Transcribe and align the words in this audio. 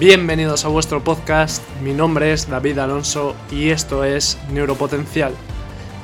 Bienvenidos 0.00 0.64
a 0.64 0.68
vuestro 0.68 1.04
podcast, 1.04 1.62
mi 1.82 1.92
nombre 1.92 2.32
es 2.32 2.48
David 2.48 2.78
Alonso 2.78 3.36
y 3.50 3.68
esto 3.68 4.02
es 4.02 4.38
Neuropotencial, 4.50 5.34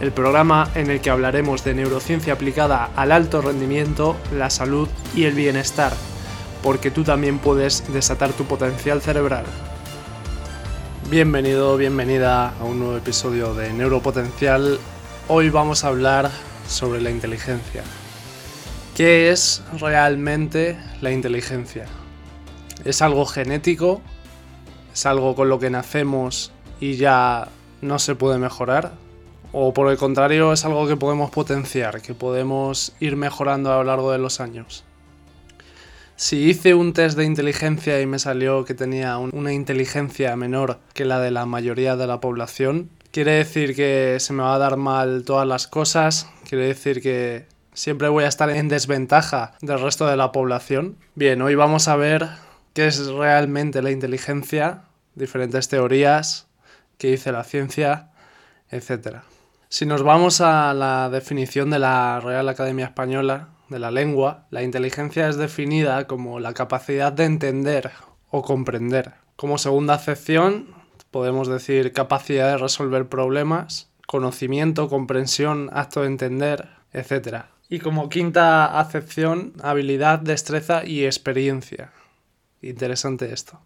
el 0.03 0.13
programa 0.13 0.71
en 0.75 0.91
el 0.91 1.01
que 1.01 1.09
hablaremos 1.09 1.65
de 1.65 1.73
neurociencia 1.73 2.35
aplicada 2.35 2.91
al 2.95 3.11
alto 3.11 3.41
rendimiento, 3.41 4.15
la 4.35 4.51
salud 4.51 4.87
y 5.15 5.25
el 5.25 5.33
bienestar, 5.33 5.95
porque 6.63 6.91
tú 6.91 7.05
también 7.05 7.39
puedes 7.39 7.91
desatar 7.91 8.35
tu 8.35 8.45
potencial 8.45 9.01
cerebral. 9.01 9.47
Bienvenido, 11.09 11.79
bienvenida 11.79 12.51
a 12.51 12.65
un 12.65 12.81
nuevo 12.81 12.99
episodio 12.99 13.55
de 13.55 13.73
Neuropotencial. 13.73 14.79
Hoy 15.27 15.49
vamos 15.49 15.85
a 15.85 15.89
hablar 15.89 16.31
sobre 16.69 17.01
la 17.01 17.11
inteligencia. 17.11 17.83
¿Qué 18.95 19.31
es 19.31 19.63
realmente 19.81 20.77
la 21.01 21.13
inteligencia? 21.13 21.87
¿Es 22.85 23.03
algo 23.03 23.27
genético? 23.27 24.01
¿Es 24.93 25.07
algo 25.07 25.35
con 25.35 25.49
lo 25.49 25.59
que 25.59 25.71
nacemos 25.71 26.53
y 26.81 26.97
ya 26.97 27.49
no 27.83 27.99
se 27.99 28.15
puede 28.15 28.39
mejorar? 28.39 28.93
¿O 29.53 29.73
por 29.73 29.91
el 29.91 29.97
contrario 29.97 30.53
es 30.53 30.65
algo 30.65 30.87
que 30.87 30.97
podemos 30.97 31.31
potenciar, 31.31 32.03
que 32.03 32.15
podemos 32.15 32.93
ir 33.01 33.17
mejorando 33.17 33.73
a 33.73 33.77
lo 33.79 33.85
largo 33.85 34.13
de 34.13 34.19
los 34.19 34.41
años? 34.41 34.85
Si 36.17 36.49
hice 36.49 36.75
un 36.75 36.95
test 36.95 37.19
de 37.19 37.25
inteligencia 37.25 38.01
y 38.01 38.07
me 38.07 38.19
salió 38.19 38.65
que 38.65 38.73
tenía 38.73 39.19
una 39.19 39.53
inteligencia 39.53 40.35
menor 40.35 40.79
que 40.95 41.05
la 41.05 41.21
de 41.21 41.31
la 41.31 41.45
mayoría 41.45 41.95
de 41.97 42.07
la 42.07 42.21
población, 42.21 42.89
quiere 43.11 43.33
decir 43.33 43.77
que 43.77 44.17
se 44.19 44.33
me 44.33 44.43
va 44.43 44.55
a 44.55 44.59
dar 44.59 44.79
mal 44.79 45.25
todas 45.25 45.47
las 45.47 45.67
cosas, 45.67 46.31
quiere 46.49 46.69
decir 46.69 47.03
que 47.03 47.47
siempre 47.75 48.09
voy 48.09 48.25
a 48.25 48.29
estar 48.29 48.49
en 48.49 48.69
desventaja 48.69 49.53
del 49.61 49.79
resto 49.79 50.07
de 50.07 50.17
la 50.17 50.33
población. 50.33 50.97
Bien, 51.15 51.43
hoy 51.43 51.55
vamos 51.55 51.87
a 51.87 51.97
ver 51.97 52.29
qué 52.77 52.87
es 52.89 53.07
realmente 53.07 53.81
la 53.81 53.91
inteligencia, 53.91 54.83
diferentes 55.15 55.67
teorías, 55.69 56.47
qué 56.99 57.13
dice 57.13 57.33
la 57.33 57.43
ciencia, 57.43 58.11
etc. 58.71 59.21
Si 59.71 59.87
nos 59.87 60.03
vamos 60.03 60.43
a 60.43 60.75
la 60.75 61.09
definición 61.09 61.71
de 61.71 61.79
la 61.79 62.21
Real 62.21 62.47
Academia 62.51 62.85
Española 62.85 63.49
de 63.71 63.79
la 63.79 63.91
lengua, 63.91 64.47
la 64.51 64.63
inteligencia 64.63 65.27
es 65.27 65.39
definida 65.39 66.07
como 66.07 66.39
la 66.39 66.53
capacidad 66.53 67.15
de 67.15 67.25
entender 67.25 67.93
o 68.31 68.43
comprender. 68.43 69.15
Como 69.37 69.57
segunda 69.57 69.95
acepción, 69.95 70.67
podemos 71.11 71.49
decir 71.49 71.95
capacidad 71.95 72.51
de 72.51 72.59
resolver 72.59 73.09
problemas, 73.09 73.89
conocimiento, 74.07 74.91
comprensión, 74.91 75.71
acto 75.73 76.03
de 76.03 76.09
entender, 76.09 76.69
etc. 76.93 77.45
Y 77.71 77.79
como 77.79 78.11
quinta 78.11 78.79
acepción, 78.79 79.55
habilidad, 79.63 80.19
destreza 80.19 80.85
y 80.85 81.07
experiencia. 81.07 81.91
Interesante 82.69 83.33
esto. 83.33 83.61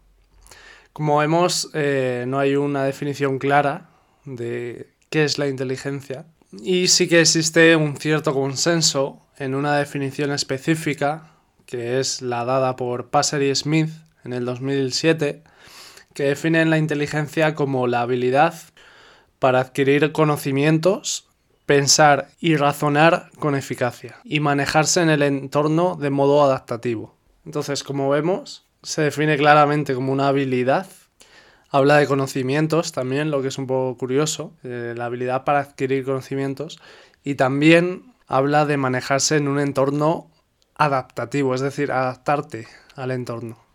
Como 0.93 1.17
vemos, 1.17 1.69
eh, 1.73 2.25
no 2.27 2.39
hay 2.39 2.55
una 2.55 2.83
definición 2.83 3.39
clara 3.39 3.89
de 4.25 4.89
qué 5.09 5.23
es 5.23 5.37
la 5.37 5.47
inteligencia. 5.47 6.25
Y 6.61 6.87
sí 6.87 7.07
que 7.07 7.21
existe 7.21 7.75
un 7.75 7.97
cierto 7.97 8.33
consenso 8.33 9.25
en 9.37 9.55
una 9.55 9.77
definición 9.77 10.31
específica, 10.31 11.31
que 11.65 11.99
es 11.99 12.21
la 12.21 12.43
dada 12.43 12.75
por 12.75 13.09
Passer 13.09 13.41
y 13.41 13.55
Smith 13.55 13.89
en 14.25 14.33
el 14.33 14.45
2007, 14.45 15.43
que 16.13 16.23
definen 16.23 16.69
la 16.69 16.77
inteligencia 16.77 17.55
como 17.55 17.87
la 17.87 18.01
habilidad 18.01 18.53
para 19.39 19.61
adquirir 19.61 20.11
conocimientos 20.11 21.27
pensar 21.65 22.27
y 22.41 22.57
razonar 22.57 23.29
con 23.39 23.55
eficacia 23.55 24.17
y 24.25 24.41
manejarse 24.41 25.01
en 25.01 25.09
el 25.09 25.21
entorno 25.21 25.95
de 25.95 26.09
modo 26.09 26.43
adaptativo. 26.43 27.15
Entonces, 27.45 27.83
como 27.83 28.09
vemos, 28.09 28.65
se 28.83 29.01
define 29.03 29.37
claramente 29.37 29.93
como 29.93 30.11
una 30.11 30.27
habilidad. 30.27 30.87
Habla 31.69 31.97
de 31.97 32.07
conocimientos 32.07 32.91
también, 32.91 33.31
lo 33.31 33.41
que 33.41 33.47
es 33.47 33.57
un 33.57 33.67
poco 33.67 33.97
curioso, 33.97 34.53
eh, 34.63 34.93
la 34.97 35.05
habilidad 35.05 35.43
para 35.43 35.59
adquirir 35.59 36.03
conocimientos. 36.03 36.79
Y 37.23 37.35
también 37.35 38.13
habla 38.27 38.65
de 38.65 38.77
manejarse 38.77 39.37
en 39.37 39.47
un 39.47 39.59
entorno 39.59 40.29
adaptativo, 40.75 41.53
es 41.55 41.61
decir, 41.61 41.91
adaptarte 41.91 42.67
al 42.95 43.11
entorno. 43.11 43.70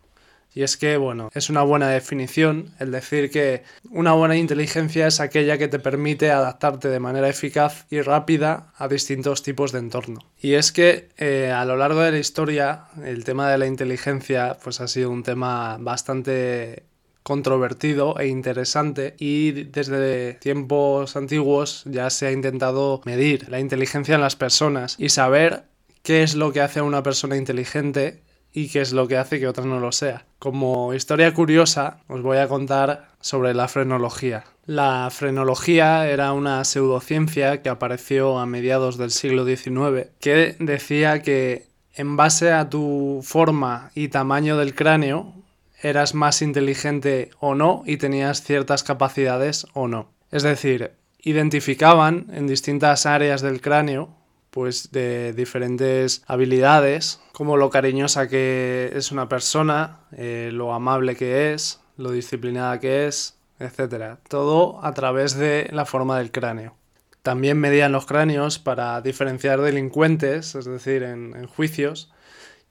Y 0.57 0.63
es 0.63 0.75
que, 0.75 0.97
bueno, 0.97 1.29
es 1.35 1.51
una 1.51 1.61
buena 1.61 1.89
definición 1.89 2.71
el 2.79 2.89
decir 2.89 3.29
que 3.29 3.61
una 3.91 4.13
buena 4.13 4.37
inteligencia 4.37 5.05
es 5.05 5.19
aquella 5.19 5.59
que 5.59 5.67
te 5.67 5.77
permite 5.77 6.31
adaptarte 6.31 6.89
de 6.89 6.99
manera 6.99 7.29
eficaz 7.29 7.85
y 7.91 8.01
rápida 8.01 8.73
a 8.75 8.87
distintos 8.87 9.43
tipos 9.43 9.71
de 9.71 9.77
entorno. 9.77 10.19
Y 10.41 10.53
es 10.53 10.71
que 10.71 11.09
eh, 11.19 11.51
a 11.55 11.63
lo 11.63 11.77
largo 11.77 12.01
de 12.01 12.11
la 12.11 12.17
historia 12.17 12.85
el 13.05 13.23
tema 13.23 13.51
de 13.51 13.59
la 13.59 13.67
inteligencia 13.67 14.57
pues 14.63 14.81
ha 14.81 14.87
sido 14.87 15.11
un 15.11 15.21
tema 15.21 15.77
bastante 15.79 16.87
controvertido 17.21 18.17
e 18.17 18.25
interesante 18.25 19.15
y 19.19 19.51
desde 19.51 20.33
tiempos 20.33 21.15
antiguos 21.15 21.83
ya 21.85 22.09
se 22.09 22.25
ha 22.25 22.31
intentado 22.31 23.03
medir 23.05 23.47
la 23.49 23.59
inteligencia 23.59 24.15
en 24.15 24.21
las 24.21 24.35
personas 24.35 24.95
y 24.97 25.09
saber 25.09 25.65
qué 26.01 26.23
es 26.23 26.33
lo 26.33 26.51
que 26.51 26.61
hace 26.61 26.79
a 26.79 26.83
una 26.83 27.03
persona 27.03 27.37
inteligente 27.37 28.23
y 28.53 28.69
qué 28.69 28.81
es 28.81 28.93
lo 28.93 29.07
que 29.07 29.17
hace 29.17 29.39
que 29.39 29.47
otra 29.47 29.65
no 29.65 29.79
lo 29.79 29.91
sea. 29.91 30.25
Como 30.39 30.93
historia 30.93 31.33
curiosa, 31.33 31.99
os 32.07 32.21
voy 32.21 32.37
a 32.37 32.47
contar 32.47 33.09
sobre 33.21 33.53
la 33.53 33.67
frenología. 33.67 34.45
La 34.65 35.09
frenología 35.11 36.09
era 36.09 36.33
una 36.33 36.63
pseudociencia 36.63 37.61
que 37.61 37.69
apareció 37.69 38.37
a 38.39 38.45
mediados 38.45 38.97
del 38.97 39.11
siglo 39.11 39.45
XIX 39.45 40.07
que 40.19 40.55
decía 40.59 41.21
que 41.21 41.67
en 41.95 42.15
base 42.15 42.51
a 42.51 42.69
tu 42.69 43.21
forma 43.23 43.91
y 43.95 44.09
tamaño 44.09 44.57
del 44.57 44.75
cráneo 44.75 45.33
eras 45.81 46.13
más 46.13 46.41
inteligente 46.41 47.31
o 47.39 47.55
no 47.55 47.83
y 47.85 47.97
tenías 47.97 48.43
ciertas 48.43 48.83
capacidades 48.83 49.67
o 49.73 49.87
no. 49.87 50.09
Es 50.31 50.43
decir, 50.43 50.91
identificaban 51.19 52.27
en 52.33 52.47
distintas 52.47 53.05
áreas 53.05 53.41
del 53.41 53.61
cráneo 53.61 54.09
pues 54.57 54.91
de 54.91 55.33
diferentes 55.33 56.23
habilidades, 56.25 57.21
como 57.31 57.57
lo 57.57 57.69
cariñosa 57.69 58.27
que 58.27 58.91
es 58.95 59.11
una 59.11 59.29
persona, 59.29 59.99
eh, 60.13 60.49
lo 60.51 60.73
amable 60.73 61.15
que 61.15 61.53
es, 61.53 61.79
lo 61.95 62.09
disciplinada 62.09 62.79
que 62.79 63.05
es, 63.05 63.37
etc. 63.59 64.17
Todo 64.27 64.83
a 64.83 64.95
través 64.95 65.37
de 65.37 65.69
la 65.71 65.85
forma 65.85 66.17
del 66.17 66.31
cráneo. 66.31 66.75
También 67.21 67.59
medían 67.59 67.91
los 67.91 68.07
cráneos 68.07 68.57
para 68.57 68.99
diferenciar 69.01 69.61
delincuentes, 69.61 70.55
es 70.55 70.65
decir, 70.65 71.03
en, 71.03 71.45
juicios. 71.45 72.11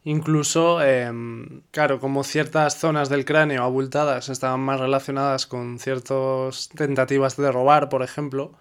Incluso, 0.02 0.82
em, 0.82 1.62
claro, 1.70 2.00
como 2.00 2.24
ciertas 2.24 2.80
zonas 2.80 3.10
del 3.10 3.24
cráneo 3.24 3.62
abultadas 3.62 4.28
estaban 4.28 4.58
más 4.58 4.80
relacionadas 4.80 5.46
con 5.46 5.78
ciertas 5.78 6.68
tentativas 6.70 7.36
de 7.36 7.52
robar, 7.52 7.88
por 7.88 8.02
ejemplo, 8.02 8.54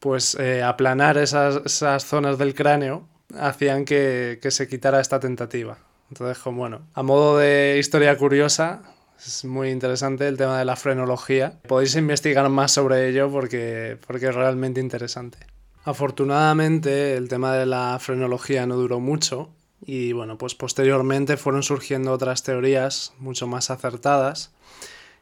pues 0.00 0.34
eh, 0.34 0.62
aplanar 0.62 1.18
esas, 1.18 1.62
zonas 2.04 2.38
del 2.38 2.54
cráneo 2.54 3.06
hacían 3.38 3.84
que, 3.84 4.38
se 4.50 4.68
quitara 4.68 5.00
esta 5.00 5.20
tentativa. 5.20 5.78
Entonces, 6.10 6.42
bueno, 6.44 6.80
a 6.94 7.02
modo 7.02 7.38
de 7.38 7.76
historia 7.78 8.16
curiosa, 8.16 8.82
es 9.24 9.44
muy 9.44 9.70
interesante 9.70 10.26
el 10.26 10.36
tema 10.36 10.58
de 10.58 10.64
la 10.64 10.74
frenología. 10.74 11.60
Podéis 11.68 11.94
investigar 11.94 12.48
más 12.48 12.72
sobre 12.72 13.08
ello 13.08 13.30
porque, 13.30 13.98
porque 14.06 14.26
es 14.26 14.34
realmente 14.34 14.80
interesante. 14.80 15.38
Afortunadamente, 15.84 17.16
el 17.16 17.28
tema 17.28 17.54
de 17.54 17.66
la 17.66 17.98
frenología 18.00 18.66
no 18.66 18.76
duró 18.76 18.98
mucho 18.98 19.50
y 19.82 20.12
bueno, 20.12 20.36
pues 20.36 20.54
posteriormente 20.54 21.36
fueron 21.36 21.62
surgiendo 21.62 22.12
otras 22.12 22.42
teorías 22.42 23.12
mucho 23.18 23.46
más 23.46 23.70
acertadas 23.70 24.52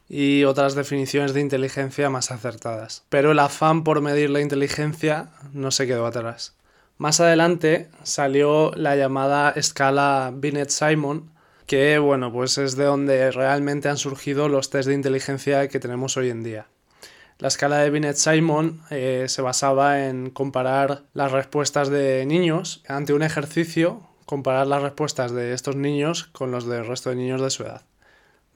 y 0.09 0.43
otras 0.43 0.73
definiciones 0.73 1.33
de 1.33 1.41
inteligencia 1.41 2.09
más 2.09 2.31
acertadas. 2.31 3.03
Pero 3.09 3.31
el 3.31 3.39
afán 3.39 3.83
por 3.83 4.01
medir 4.01 4.31
la 4.31 4.41
inteligencia 4.41 5.29
no 5.53 5.69
se 5.69 5.85
quedó 5.85 6.07
atrás. 6.07 6.55
Más 6.97 7.21
adelante 7.21 7.87
salió 8.03 8.71
la 8.75 8.95
llamada 8.95 9.51
escala 9.51 10.33
Binet-Simon, 10.35 11.31
que 11.65 11.99
bueno, 11.99 12.33
pues 12.33 12.57
es 12.57 12.75
de 12.75 12.85
donde 12.85 13.31
realmente 13.31 13.87
han 13.87 13.97
surgido 13.97 14.49
los 14.49 14.71
test 14.71 14.89
de 14.89 14.95
inteligencia 14.95 15.67
que 15.69 15.79
tenemos 15.79 16.17
hoy 16.17 16.29
en 16.29 16.43
día. 16.43 16.65
La 17.37 17.47
escala 17.47 17.77
de 17.77 17.89
Binet-Simon 17.89 18.81
eh, 18.89 19.25
se 19.29 19.41
basaba 19.41 20.07
en 20.07 20.29
comparar 20.29 21.03
las 21.13 21.31
respuestas 21.31 21.87
de 21.89 22.25
niños 22.25 22.83
ante 22.85 23.13
un 23.13 23.23
ejercicio, 23.23 24.01
comparar 24.25 24.67
las 24.67 24.81
respuestas 24.81 25.31
de 25.31 25.53
estos 25.53 25.77
niños 25.77 26.25
con 26.33 26.51
los 26.51 26.67
del 26.67 26.85
resto 26.85 27.11
de 27.11 27.15
niños 27.15 27.41
de 27.41 27.49
su 27.49 27.63
edad. 27.63 27.83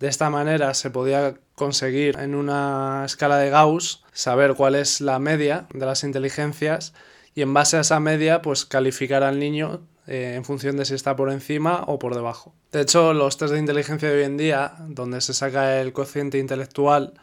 De 0.04 0.10
esta 0.10 0.30
manera 0.30 0.74
se 0.74 0.90
podía 0.90 1.36
conseguir 1.56 2.20
en 2.20 2.36
una 2.36 3.04
escala 3.06 3.38
de 3.38 3.50
Gauss 3.50 4.04
saber 4.12 4.54
cuál 4.54 4.76
es 4.76 5.00
la 5.00 5.18
media 5.18 5.66
de 5.74 5.86
las 5.86 6.04
inteligencias 6.04 6.94
y 7.34 7.42
en 7.42 7.54
base 7.54 7.78
a 7.78 7.80
esa 7.80 8.02
media 8.02 8.42
pues 8.42 8.66
calificar 8.66 9.24
al 9.24 9.40
niño 9.40 9.80
eh, 10.06 10.34
en 10.36 10.44
función 10.44 10.76
de 10.76 10.84
si 10.84 10.94
está 10.94 11.16
por 11.16 11.32
encima 11.32 11.86
o 11.88 12.00
por 12.00 12.16
debajo. 12.16 12.54
De 12.74 12.82
hecho, 12.82 13.14
los 13.14 13.38
test 13.38 13.54
de 13.54 13.60
inteligencia 13.60 14.10
de 14.10 14.16
hoy 14.16 14.24
en 14.24 14.36
día, 14.36 14.74
donde 14.90 15.22
se 15.22 15.34
saca 15.34 15.80
el 15.80 15.94
cociente 15.94 16.38
intelectual, 16.38 17.14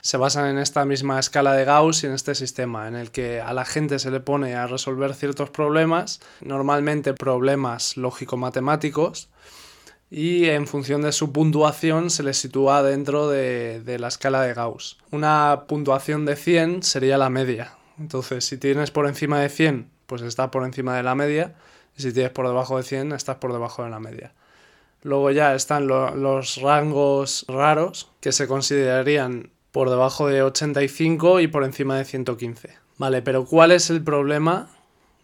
se 0.00 0.16
basan 0.16 0.46
en 0.48 0.58
esta 0.58 0.84
misma 0.84 1.18
escala 1.18 1.54
de 1.54 1.64
Gauss 1.64 2.04
y 2.04 2.06
en 2.06 2.12
este 2.12 2.36
sistema, 2.36 2.86
en 2.86 2.94
el 2.94 3.10
que 3.10 3.40
a 3.40 3.52
la 3.52 3.64
gente 3.64 3.98
se 3.98 4.12
le 4.12 4.20
pone 4.20 4.54
a 4.54 4.68
resolver 4.68 5.12
ciertos 5.14 5.50
problemas, 5.50 6.20
normalmente 6.40 7.14
problemas 7.14 7.96
lógico-matemáticos, 7.96 9.28
y 10.10 10.46
en 10.46 10.66
función 10.66 11.02
de 11.02 11.12
su 11.12 11.32
puntuación 11.32 12.10
se 12.10 12.22
les 12.22 12.38
sitúa 12.38 12.82
dentro 12.82 13.28
de, 13.28 13.80
de 13.80 13.98
la 13.98 14.08
escala 14.08 14.42
de 14.42 14.54
Gauss. 14.54 14.98
Una 15.10 15.64
puntuación 15.68 16.24
de 16.24 16.36
100 16.36 16.82
sería 16.82 17.18
la 17.18 17.30
media. 17.30 17.72
Entonces, 17.98 18.44
si 18.44 18.58
tienes 18.58 18.90
por 18.90 19.06
encima 19.06 19.40
de 19.40 19.48
100, 19.48 19.90
pues 20.06 20.22
estás 20.22 20.48
por 20.48 20.64
encima 20.64 20.96
de 20.96 21.02
la 21.02 21.14
media, 21.14 21.54
y 21.96 22.02
si 22.02 22.12
tienes 22.12 22.32
por 22.32 22.46
debajo 22.46 22.76
de 22.76 22.84
100, 22.84 23.12
estás 23.12 23.36
por 23.36 23.52
debajo 23.52 23.84
de 23.84 23.90
la 23.90 24.00
media. 24.00 24.32
Luego 25.02 25.30
ya 25.30 25.54
están 25.54 25.86
los 25.86 26.56
rangos 26.60 27.44
raros, 27.48 28.10
que 28.20 28.32
se 28.32 28.48
considerarían 28.48 29.50
por 29.70 29.90
debajo 29.90 30.26
de 30.26 30.42
85 30.42 31.40
y 31.40 31.48
por 31.48 31.64
encima 31.64 31.96
de 31.98 32.04
115. 32.04 32.70
Vale, 32.96 33.22
pero 33.22 33.44
¿cuál 33.44 33.70
es 33.70 33.90
el 33.90 34.02
problema 34.02 34.70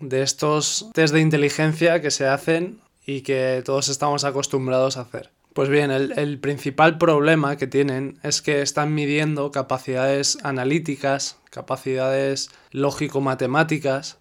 de 0.01 0.23
estos 0.23 0.91
test 0.93 1.15
de 1.15 1.21
inteligencia 1.21 2.01
que 2.01 2.11
se 2.11 2.27
hacen 2.27 2.81
y 3.07 3.23
que 3.23 3.63
todos 3.65 3.89
estamos 3.89 4.25
acostumbrados 4.25 4.97
a 4.97 5.03
hacer? 5.03 5.31
Pues 5.55 5.69
bien, 5.69 5.93
el, 5.93 6.41
principal 6.41 6.99
problema 6.99 7.57
que 7.57 7.69
tienen 7.69 8.19
es 8.25 8.43
que 8.43 8.61
están 8.61 8.93
midiendo 8.93 9.53
capacidades 9.53 10.37
analíticas, 10.43 11.39
capacidades 11.51 12.51
lógico-matemáticas, 12.73 14.19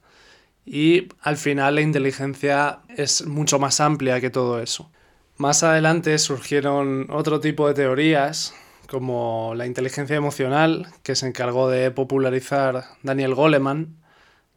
y 0.63 1.09
al 1.21 1.37
final 1.37 1.75
la 1.75 1.81
inteligencia 1.81 2.81
es 2.95 3.25
mucho 3.25 3.57
más 3.57 3.79
amplia 3.79 4.21
que 4.21 4.29
todo 4.29 4.61
eso. 4.61 4.91
Más 5.37 5.63
adelante 5.63 6.19
surgieron 6.19 7.07
otro 7.09 7.39
tipo 7.39 7.67
de 7.67 7.73
teorías, 7.73 8.53
como 8.87 9.53
la 9.55 9.65
inteligencia 9.65 10.15
emocional, 10.15 10.85
que 11.01 11.15
se 11.15 11.27
encargó 11.27 11.67
de 11.67 11.89
popularizar 11.89 12.83
Daniel 13.01 13.33
Goleman, 13.33 14.02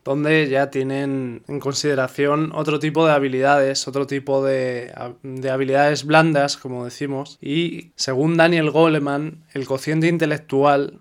donde 0.06 0.48
ya 0.48 0.70
tienen 0.70 1.42
en 1.48 1.60
consideración 1.60 2.52
otro 2.54 2.78
tipo 2.78 3.04
de 3.06 3.12
habilidades, 3.12 3.86
otro 3.88 4.06
tipo 4.06 4.42
de, 4.42 4.94
de, 5.22 5.50
habilidades 5.50 6.04
blandas, 6.04 6.56
como 6.56 6.84
decimos, 6.84 7.38
y 7.42 7.90
según 7.96 8.36
Daniel 8.38 8.70
Goleman, 8.70 9.44
el 9.52 9.66
cociente 9.66 10.06
intelectual 10.06 11.00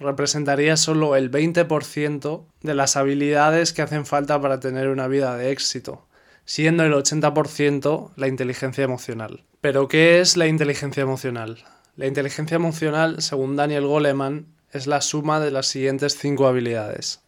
representaría 0.00 0.76
solo 0.76 1.14
el 1.16 1.30
20% 1.30 2.44
de 2.62 2.74
las 2.74 2.96
habilidades 2.96 3.72
que 3.72 3.82
hacen 3.82 4.06
falta 4.06 4.40
para 4.40 4.58
tener 4.58 4.88
una 4.88 5.06
vida 5.06 5.36
de 5.36 5.52
éxito 5.52 6.06
siendo 6.46 6.84
el 6.84 6.94
80% 6.94 8.12
la 8.16 8.28
inteligencia 8.28 8.84
emocional. 8.84 9.42
Pero 9.60 9.88
¿qué 9.88 10.20
es 10.20 10.36
la 10.36 10.46
inteligencia 10.46 11.02
emocional? 11.02 11.58
La 11.96 12.06
inteligencia 12.06 12.54
emocional, 12.54 13.20
según 13.20 13.56
Daniel 13.56 13.86
Goleman, 13.86 14.46
es 14.72 14.86
la 14.86 15.00
suma 15.00 15.40
de 15.40 15.50
las 15.50 15.66
siguientes 15.66 16.16
cinco 16.16 16.46
habilidades. 16.46 17.20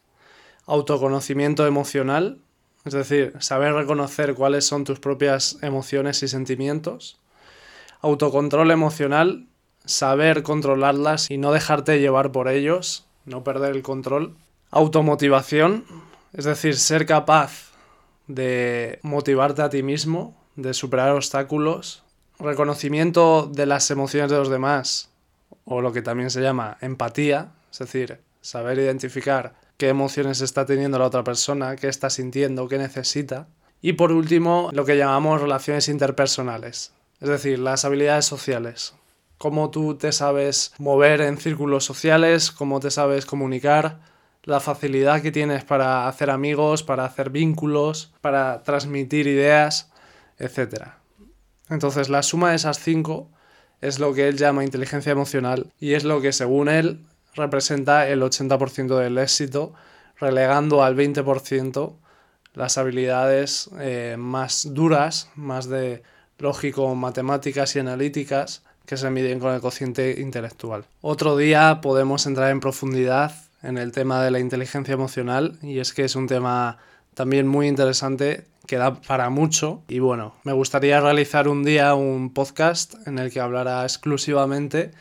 Autoconocimiento 0.69 1.67
emocional, 1.67 2.43
es 2.85 2.93
decir, 2.93 3.33
saber 3.39 3.73
reconocer 3.73 4.35
cuáles 4.35 4.67
son 4.67 4.85
tus 4.85 5.01
propias 5.01 5.57
emociones 5.63 6.23
y 6.23 6.29
sentimientos. 6.29 7.19
Autocontrol 8.03 8.71
emocional, 8.71 9.47
saber 9.87 10.43
controlarlas 10.43 11.31
y 11.31 11.39
no 11.39 11.53
dejarte 11.53 12.01
llevar 12.01 12.33
por 12.33 12.49
ellos, 12.49 13.07
no 13.25 13.43
perder 13.45 13.77
el 13.77 13.83
control. 13.83 14.37
Automotivación, 14.71 15.87
es 16.35 16.45
decir, 16.45 16.77
ser 16.77 17.07
capaz 17.07 17.73
de 18.27 18.99
motivarte 19.03 19.63
a 19.63 19.71
ti 19.71 19.83
mismo, 19.83 20.37
de 20.55 20.75
superar 20.75 21.13
obstáculos, 21.13 22.03
reconocimiento 22.39 23.51
de 23.51 23.65
las 23.65 23.91
emociones 23.91 24.31
de 24.31 24.37
los 24.37 24.51
demás, 24.51 25.09
o 25.65 25.81
lo 25.81 25.95
que 25.95 26.03
también 26.03 26.29
se 26.29 26.43
llama 26.43 26.77
empatía, 26.83 27.53
es 27.73 27.79
decir, 27.79 28.21
saber 28.43 28.79
identificar 28.79 29.55
qué 29.79 29.89
emociones 29.89 30.41
está 30.41 30.67
teniendo 30.67 30.99
la 30.99 31.07
otra 31.07 31.25
persona, 31.25 31.77
qué 31.77 31.89
está 31.89 32.11
sintiendo, 32.11 32.69
qué 32.69 32.77
necesita. 32.79 33.47
Y 33.81 33.95
por 33.95 34.11
último, 34.13 34.71
lo 34.73 34.85
que 34.85 34.99
llamamos 34.99 35.41
relaciones 35.41 35.89
interpersonales, 35.89 36.93
es 37.21 37.29
decir, 37.29 37.61
las 37.61 37.85
habilidades 37.85 38.27
sociales. 38.27 38.95
Cómo 39.39 39.71
tú 39.71 39.95
te 39.95 40.11
sabes 40.11 40.75
mover 40.79 41.21
en 41.21 41.39
círculos 41.39 41.85
sociales, 41.85 42.51
cómo 42.51 42.81
te 42.81 42.91
sabes 42.91 43.25
comunicar, 43.25 44.01
la 44.43 44.59
facilidad 44.59 45.23
que 45.23 45.31
tienes 45.31 45.63
para 45.63 46.09
hacer 46.09 46.31
amigos, 46.31 46.83
para 46.83 47.05
hacer 47.05 47.31
vínculos, 47.31 48.13
para 48.21 48.65
transmitir 48.65 49.29
ideas, 49.29 49.93
etc. 50.39 50.89
Entonces 51.71 52.09
la 52.09 52.25
suma 52.25 52.51
de 52.51 52.57
esas 52.57 52.81
cinco 52.81 53.31
es 53.81 54.01
lo 54.01 54.13
que 54.13 54.27
él 54.27 54.39
llama 54.39 54.65
inteligencia 54.65 55.13
emocional 55.13 55.71
y 55.79 55.95
es 55.95 56.03
lo 56.03 56.21
que 56.21 56.33
según 56.33 56.69
él 56.69 57.05
representa 57.35 58.09
el 58.09 58.23
80% 58.23 58.99
del 58.99 59.19
éxito, 59.19 59.75
relegando 60.19 60.83
al 60.83 60.97
20% 60.97 61.95
las 62.55 62.79
habilidades 62.79 63.71
eh, 63.79 64.17
más 64.19 64.75
duras, 64.75 65.31
más 65.37 65.69
de 65.69 66.03
lógico, 66.39 66.95
matemáticas 66.95 67.77
y 67.77 67.79
analíticas 67.79 68.63
que 68.85 68.97
se 68.97 69.11
miden 69.11 69.39
con 69.39 69.55
el 69.55 69.61
cociente 69.61 70.21
intelectual. 70.21 70.85
Otro 71.03 71.37
día 71.37 71.81
podemos 71.83 72.27
entrar 72.27 72.51
en 72.51 72.61
profundidad 72.61 73.33
en 73.63 73.77
el 73.77 73.93
tema 73.93 74.23
de 74.23 74.31
la 74.31 74.39
inteligencia 74.39 74.95
emocional 74.95 75.59
y 75.63 75.81
es 75.81 75.93
que 75.93 76.05
es 76.05 76.17
un 76.17 76.27
tema 76.27 76.79
también 77.15 77.47
muy 77.47 77.67
interesante 77.67 78.47
que 78.67 78.77
da 78.77 78.95
para 78.95 79.31
mucho 79.31 79.83
y 79.89 79.99
bueno, 79.99 80.35
me 80.45 80.53
gustaría 80.53 81.01
realizar 81.01 81.49
un 81.49 81.65
día 81.65 81.95
un 81.95 82.33
podcast 82.33 82.95
en 83.07 83.19
el 83.19 83.33
que 83.33 83.41
hablara 83.41 83.83
exclusivamente 83.83 84.93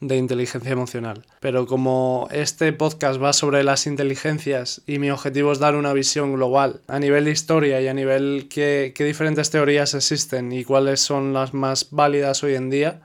de 0.00 0.16
inteligencia 0.16 0.72
emocional. 0.72 1.24
Pero 1.40 1.66
como 1.66 2.28
este 2.30 2.72
podcast 2.72 3.22
va 3.22 3.32
sobre 3.32 3.64
las 3.64 3.86
inteligencias 3.86 4.82
y 4.86 4.98
mi 4.98 5.10
objetivo 5.10 5.52
es 5.52 5.58
dar 5.58 5.74
una 5.74 5.92
visión 5.92 6.34
global 6.34 6.80
a 6.86 6.98
nivel 6.98 7.24
de 7.24 7.30
historia 7.30 7.80
y 7.80 7.88
a 7.88 7.94
nivel 7.94 8.48
qué, 8.50 8.92
qué 8.94 9.04
diferentes 9.04 9.50
teorías 9.50 9.94
existen 9.94 10.52
y 10.52 10.64
cuáles 10.64 11.00
son 11.00 11.32
las 11.32 11.54
más 11.54 11.88
válidas 11.90 12.42
hoy 12.42 12.54
en 12.54 12.70
día, 12.70 13.00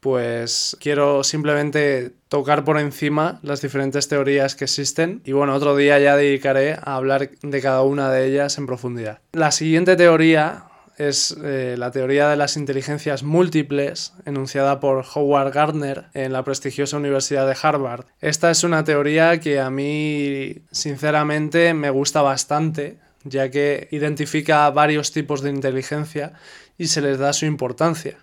pues 0.00 0.76
quiero 0.80 1.24
simplemente 1.24 2.12
tocar 2.28 2.64
por 2.64 2.78
encima 2.78 3.40
las 3.42 3.60
diferentes 3.60 4.08
teorías 4.08 4.54
que 4.54 4.64
existen 4.64 5.22
y 5.24 5.32
bueno, 5.32 5.54
otro 5.54 5.76
día 5.76 5.98
ya 5.98 6.16
dedicaré 6.16 6.74
a 6.74 6.94
hablar 6.96 7.30
de 7.42 7.60
cada 7.60 7.82
una 7.82 8.10
de 8.10 8.26
ellas 8.26 8.58
en 8.58 8.66
profundidad. 8.66 9.20
La 9.32 9.50
siguiente 9.50 9.96
teoría 9.96 10.67
es 10.98 11.36
eh, 11.42 11.76
la 11.78 11.90
teoría 11.90 12.28
de 12.28 12.36
las 12.36 12.56
inteligencias 12.56 13.22
múltiples, 13.22 14.12
enunciada 14.26 14.80
por 14.80 15.04
Howard 15.14 15.52
Gardner 15.52 16.06
en 16.14 16.32
la 16.32 16.44
prestigiosa 16.44 16.96
Universidad 16.96 17.46
de 17.46 17.56
Harvard. 17.60 18.06
Esta 18.20 18.50
es 18.50 18.64
una 18.64 18.84
teoría 18.84 19.40
que 19.40 19.60
a 19.60 19.70
mí 19.70 20.62
sinceramente 20.70 21.72
me 21.74 21.90
gusta 21.90 22.22
bastante, 22.22 22.98
ya 23.24 23.50
que 23.50 23.88
identifica 23.90 24.68
varios 24.70 25.12
tipos 25.12 25.42
de 25.42 25.50
inteligencia 25.50 26.32
y 26.76 26.88
se 26.88 27.00
les 27.00 27.18
da 27.18 27.32
su 27.32 27.46
importancia. 27.46 28.18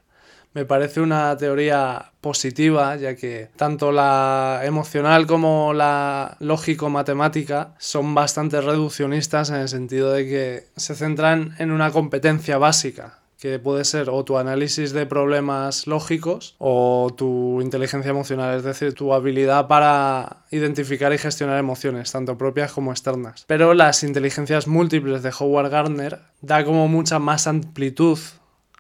Me 0.56 0.64
parece 0.64 1.02
una 1.02 1.35
teoría 1.35 2.14
positiva, 2.21 2.95
ya 2.95 3.14
que 3.18 3.50
tanto 3.57 3.92
la 3.92 4.62
emocional 4.64 5.28
como 5.28 5.74
la 5.74 6.38
lógico-matemática 6.40 7.76
son 7.78 8.16
bastante 8.16 8.62
reduccionistas 8.62 9.50
en 9.50 9.57
el 9.57 9.68
sentido 9.68 10.14
de 10.14 10.26
que 10.26 10.64
se 10.78 10.95
centran 10.95 11.56
en 11.59 11.71
una 11.71 11.92
competencia 11.92 12.57
básica, 12.57 13.19
que 13.38 13.59
puede 13.59 13.83
ser 13.83 14.09
o 14.09 14.24
tu 14.24 14.38
análisis 14.38 14.94
de 14.94 15.06
problemas 15.06 15.88
lógicos 15.88 16.56
o 16.57 17.14
tu 17.18 17.59
inteligencia 17.62 18.12
emocional, 18.12 18.56
es 18.56 18.64
decir, 18.64 18.94
tu 18.94 19.14
habilidad 19.14 19.68
para 19.68 20.45
identificar 20.52 21.12
y 21.12 21.18
gestionar 21.18 21.59
emociones, 21.59 22.14
tanto 22.14 22.38
propias 22.38 22.71
como 22.71 22.92
externas. 22.92 23.44
Pero 23.45 23.74
las 23.74 24.04
inteligencias 24.04 24.68
múltiples 24.68 25.21
de 25.21 25.33
Howard 25.38 25.69
Gardner 25.69 26.21
da 26.42 26.64
como 26.64 26.88
mucha 26.88 27.19
más 27.19 27.45
amplitud 27.45 28.18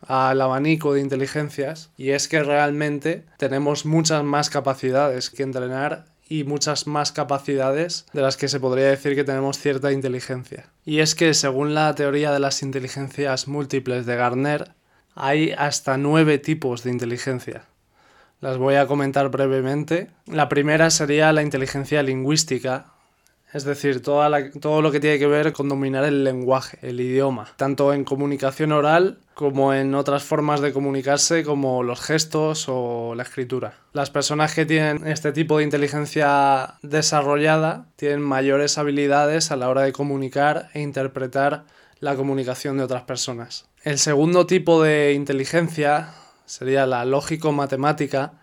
al 0.07 0.41
abanico 0.41 0.93
de 0.93 1.01
inteligencias 1.01 1.89
y 1.97 2.11
es 2.11 2.27
que 2.27 2.43
realmente 2.43 3.25
tenemos 3.37 3.85
muchas 3.85 4.23
más 4.23 4.49
capacidades 4.49 5.29
que 5.29 5.43
entrenar 5.43 6.05
y 6.27 6.43
muchas 6.43 6.87
más 6.87 7.11
capacidades 7.11 8.05
de 8.13 8.21
las 8.21 8.37
que 8.37 8.47
se 8.47 8.59
podría 8.59 8.89
decir 8.89 9.15
que 9.15 9.23
tenemos 9.23 9.59
cierta 9.59 9.91
inteligencia. 9.91 10.65
Y 10.83 10.99
es 10.99 11.15
que 11.15 11.33
según 11.33 11.73
la 11.75 11.93
teoría 11.95 12.31
de 12.31 12.39
las 12.39 12.63
inteligencias 12.63 13.47
múltiples 13.47 14.05
de 14.05 14.15
Garner, 14.15 14.71
hay 15.13 15.51
hasta 15.51 15.97
nueve 15.97 16.39
tipos 16.39 16.83
de 16.83 16.91
inteligencia. 16.91 17.65
Las 18.41 18.57
voy 18.57 18.75
a 18.75 18.85
comentar 18.85 19.29
brevemente. 19.29 20.09
La 20.27 20.49
primera 20.49 20.89
sería 20.89 21.31
la 21.31 21.41
inteligencia 21.41 22.03
lingüística, 22.03 22.94
es 23.55 23.63
decir, 23.63 24.01
todo 24.01 24.81
lo 24.81 24.91
que 24.91 24.99
tiene 24.99 25.17
que 25.17 25.27
ver 25.27 25.53
con 25.53 25.69
dominar 25.69 26.03
el 26.03 26.25
lenguaje, 26.25 26.77
el 26.81 26.99
idioma, 26.99 27.47
tanto 27.55 27.93
en 27.93 28.03
comunicación 28.03 28.73
oral 28.73 29.19
como 29.33 29.73
en 29.73 29.95
otras 29.95 30.23
formas 30.23 30.59
de 30.59 30.73
comunicarse 30.73 31.45
como 31.45 31.81
los 31.81 32.01
gestos 32.01 32.65
o 32.67 33.15
la 33.15 33.23
escritura. 33.23 33.75
Las 33.93 34.09
personas 34.09 34.53
que 34.53 34.65
tienen 34.65 35.07
este 35.07 35.31
tipo 35.31 35.57
de 35.57 35.63
inteligencia 35.63 36.73
desarrollada 36.81 37.85
tienen 37.95 38.21
mayores 38.21 38.77
habilidades 38.77 39.51
a 39.51 39.55
la 39.55 39.69
hora 39.69 39.83
de 39.83 39.93
comunicar 39.93 40.67
e 40.73 40.81
interpretar 40.81 41.63
la 42.01 42.17
comunicación 42.17 42.77
de 42.77 42.83
otras 42.83 43.03
personas. 43.03 43.69
El 43.83 43.99
segundo 43.99 44.45
tipo 44.47 44.83
de 44.83 45.13
inteligencia 45.13 46.09
sería 46.45 46.85
la 46.85 47.05
lógico-matemática, 47.05 48.33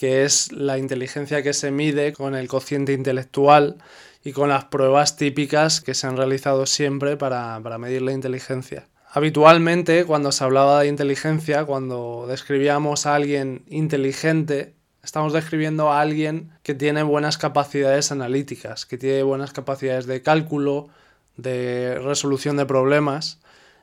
que 0.00 0.24
es 0.24 0.50
la 0.50 0.78
inteligencia 0.78 1.42
que 1.42 1.52
se 1.52 1.70
mide 1.70 2.14
con 2.14 2.34
el 2.34 2.48
cociente 2.48 2.94
intelectual 2.94 3.76
y 4.24 4.32
con 4.32 4.48
las 4.48 4.64
pruebas 4.64 5.18
típicas 5.18 5.82
que 5.82 5.92
se 5.92 6.06
han 6.06 6.16
realizado 6.16 6.64
siempre 6.64 7.18
para, 7.18 7.60
medir 7.78 8.00
la 8.00 8.12
inteligencia. 8.12 8.86
Habitualmente, 9.10 10.06
cuando 10.06 10.32
se 10.32 10.42
hablaba 10.42 10.80
de 10.80 10.88
inteligencia, 10.88 11.66
cuando 11.66 12.24
describíamos 12.26 13.04
a 13.04 13.14
alguien 13.14 13.62
inteligente, 13.68 14.72
estamos 15.04 15.34
describiendo 15.34 15.92
a 15.92 16.00
alguien 16.00 16.48
que 16.62 16.74
tiene 16.74 17.02
buenas 17.02 17.36
capacidades 17.36 18.10
analíticas, 18.10 18.86
que 18.86 18.96
tiene 18.96 19.22
buenas 19.22 19.52
capacidades 19.52 20.06
de 20.06 20.22
cálculo, 20.22 20.88
de 21.36 21.98
resolución 22.02 22.56
de 22.56 22.64
problemas, 22.64 23.38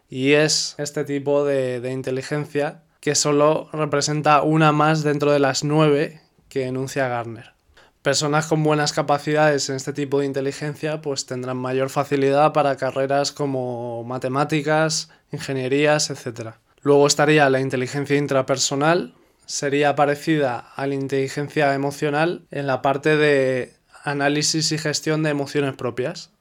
y 0.09 0.31
es 0.31 0.73
este 0.79 1.03
tipo 1.03 1.45
de, 1.45 1.79
de 1.79 1.91
inteligencia 1.91 2.81
que 2.99 3.15
solo 3.15 3.69
representa 3.73 4.41
una 4.41 4.71
más 4.71 5.03
dentro 5.03 5.31
de 5.31 5.39
las 5.39 5.63
nueve 5.63 6.21
que 6.49 6.65
enuncia 6.65 7.07
Garner. 7.07 7.53
Personas 8.01 8.47
con 8.47 8.63
buenas 8.63 8.93
capacidades 8.93 9.69
en 9.69 9.75
este 9.75 9.91
tipo 9.91 10.19
de 10.19 10.25
inteligencia 10.25 11.01
pues 11.01 11.25
tendrán 11.25 11.57
mayor 11.57 11.89
facilidad 11.89 12.53
para 12.53 12.77
carreras 12.77 13.31
como 13.31 14.03
matemáticas, 14.03 15.09
ingenierías, 15.31 16.09
etc. 16.09 16.51
Luego 16.81 17.05
estaría 17.05 17.49
la 17.49 17.59
inteligencia 17.59 18.15
intrapersonal, 18.15 19.13
sería 19.45 19.95
parecida 19.95 20.57
a 20.57 20.87
la 20.87 20.95
inteligencia 20.95 21.73
emocional 21.73 22.45
en 22.49 22.67
la 22.67 22.81
parte 22.81 23.17
de 23.17 23.73
análisis 24.03 24.71
y 24.71 24.77
gestión 24.77 25.23
de 25.23 25.31
emociones 25.31 25.75
propias. 25.75 26.31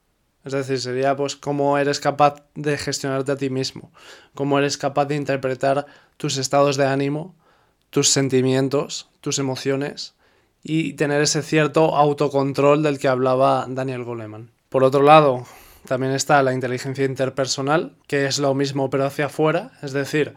Es 0.47 0.53
decir, 0.53 0.81
sería 0.81 1.17
pues 1.17 1.35
cómo 1.35 1.77
eres 1.77 1.99
capaz 1.99 2.37
de 2.55 2.79
gestionarte 2.79 3.33
a 3.33 3.37
ti 3.37 3.51
mismo, 3.51 3.91
cómo 4.33 4.61
eres 4.61 4.79
capaz 4.79 5.07
de 5.07 5.17
interpretar 5.17 5.87
tus 6.19 6.37
estados 6.37 6.77
de 6.77 6.87
ánimo, 6.87 7.35
tus 7.91 8.11
sentimientos, 8.11 9.09
tus 9.21 9.41
emociones 9.41 10.15
y 10.63 10.93
tener 10.93 11.21
ese 11.21 11.43
cierto 11.43 11.97
autocontrol 11.97 12.85
del 12.85 13.01
que 13.01 13.09
hablaba 13.09 13.67
Daniel 13.69 14.05
Goleman. 14.05 14.53
Por 14.69 14.85
otro 14.85 15.03
lado, 15.03 15.45
también 15.85 16.13
está 16.13 16.41
la 16.45 16.55
inteligencia 16.55 17.05
interpersonal, 17.05 17.97
que 18.07 18.27
es 18.27 18.39
lo 18.39 18.55
mismo 18.55 18.89
pero 18.89 19.05
hacia 19.05 19.27
afuera, 19.27 19.73
es 19.83 19.93
decir, 19.93 20.37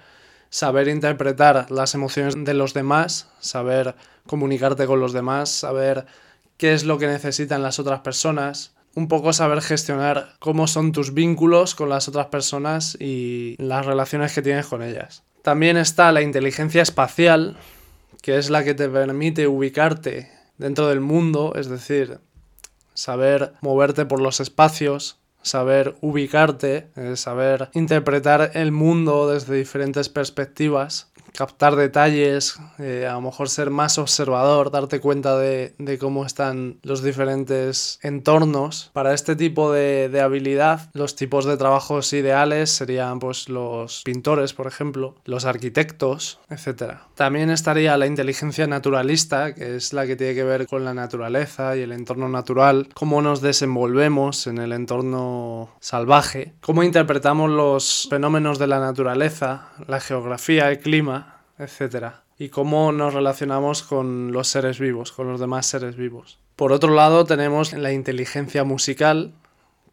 saber 0.49 0.87
interpretar 0.87 1.69
las 1.69 1.93
emociones 1.93 2.33
de 2.35 2.55
los 2.55 2.73
demás, 2.73 3.29
saber 3.41 3.93
comunicarte 4.25 4.87
con 4.87 4.99
los 4.99 5.13
demás, 5.13 5.51
saber 5.51 6.07
qué 6.57 6.73
es 6.73 6.83
lo 6.83 6.97
que 6.97 7.05
necesitan 7.05 7.61
las 7.61 7.77
otras 7.77 7.99
personas, 7.99 8.73
un 8.96 9.08
poco 9.08 9.34
saber 9.34 9.62
gestionar 9.62 10.36
cómo 10.39 10.67
son 10.67 10.91
tus 10.91 11.13
vínculos 11.13 11.75
con 11.75 11.89
las 11.89 12.08
otras 12.08 12.27
personas 12.27 12.98
y 13.00 13.55
las 13.58 13.86
relaciones 13.86 14.34
que 14.34 14.41
tienes 14.41 14.65
con 14.65 14.81
ellas. 14.81 15.24
También 15.41 15.77
está 15.77 16.12
la 16.12 16.22
inteligencia 16.22 16.81
espacial, 16.81 17.58
que 18.22 18.38
es 18.38 18.50
la 18.50 18.63
que 18.63 18.74
te 18.74 18.89
permite 18.89 19.48
ubicarte 19.48 20.31
dentro 20.58 20.88
del 20.88 21.00
mundo, 21.00 21.53
es 21.55 21.69
decir, 21.69 22.19
saber 22.93 23.53
moverte 23.62 24.05
por 24.05 24.22
los 24.22 24.39
espacios, 24.41 25.17
saber 25.41 25.96
ubicarte, 26.01 26.89
saber 27.15 27.69
interpretar 27.74 28.51
el 28.53 28.72
mundo 28.72 29.29
desde 29.29 29.55
diferentes 29.55 30.10
perspectivas 30.10 31.08
captar 31.33 31.75
detalles, 31.75 32.59
eh, 32.79 33.07
a 33.09 33.13
lo 33.13 33.21
mejor 33.21 33.50
ser 33.50 33.69
más 33.69 33.98
observador, 33.98 34.71
darte 34.71 35.00
cuenta 35.00 35.38
de, 35.38 35.74
cómo 36.00 36.25
están 36.25 36.77
los 36.83 37.03
diferentes 37.03 38.00
entornos. 38.01 38.91
Para 38.93 39.13
este 39.13 39.36
tipo 39.36 39.71
de, 39.71 40.19
habilidad, 40.21 40.89
los 40.93 41.15
tipos 41.15 41.45
de 41.45 41.57
trabajos 41.57 42.12
ideales 42.13 42.69
serían 42.69 43.19
pues 43.19 43.50
los 43.50 44.01
pintores, 44.03 44.53
por 44.53 44.67
ejemplo, 44.67 45.15
los 45.25 45.45
arquitectos, 45.45 46.39
etc. 46.50 46.95
También 47.15 47.50
estaría 47.50 47.98
la 47.98 48.05
inteligencia 48.05 48.67
naturalista, 48.67 49.53
que 49.53 49.75
es 49.75 49.93
la 49.93 50.05
que 50.05 50.15
tiene 50.15 50.36
que 50.36 50.43
ver 50.43 50.67
con 50.67 50.86
la 50.86 50.93
naturaleza 50.93 51.75
y 51.75 51.81
el 51.81 51.91
entorno 51.91 52.29
natural, 52.29 52.89
cómo 52.93 53.21
nos 53.21 53.41
desenvolvemos 53.41 54.48
en 54.48 54.57
el 54.57 54.74
entorno 54.74 55.69
salvaje, 55.79 56.53
cómo 56.62 56.83
interpretamos 56.83 57.50
los 57.50 58.07
fenómenos 58.09 58.59
de 58.59 58.67
la 58.67 58.79
naturaleza, 58.79 59.69
la 59.88 60.00
geografía, 60.00 60.69
el 60.69 60.79
clima, 60.79 61.28
etc. 61.59 62.13
Y 62.37 62.49
cómo 62.49 62.91
nos 62.91 63.13
relacionamos 63.13 63.83
con 63.83 64.31
los 64.31 64.47
seres 64.47 64.79
vivos, 64.79 65.11
con 65.11 65.27
los 65.27 65.39
demás 65.39 65.65
seres 65.65 65.95
vivos. 65.95 66.39
Por 66.55 66.71
otro 66.71 66.93
lado, 66.93 67.25
tenemos 67.25 67.73
la 67.73 67.91
inteligencia 67.91 68.63
musical, 68.63 69.33